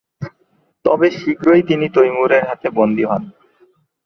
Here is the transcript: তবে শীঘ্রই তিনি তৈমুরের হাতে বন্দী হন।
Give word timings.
তবে 0.85 1.07
শীঘ্রই 1.11 1.61
তিনি 1.63 1.85
তৈমুরের 1.89 2.43
হাতে 2.49 2.67
বন্দী 2.69 3.03
হন। 3.03 3.23